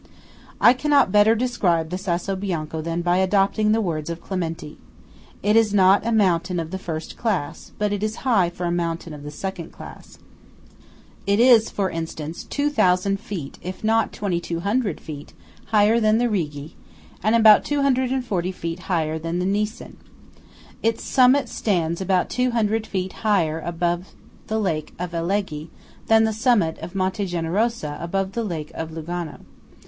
[0.59, 4.79] I cannot better describe the Sasso Bianco than by adopting the words of Clementi.
[5.43, 8.71] It is not a mountain of the first class; but it is high for a
[8.71, 10.17] mountain of the second class.
[11.27, 15.33] It is, for instance, 2000 feet, if not 2200 feet,
[15.65, 16.75] higher than the Rigi;
[17.21, 19.97] and about 240 feet higher than the Niesen.
[20.81, 24.15] Its summit stands about 200 feet higher above
[24.47, 25.69] the lake of Alleghe
[26.07, 29.41] than the summit of Monte Generosa above the lake of Lugano.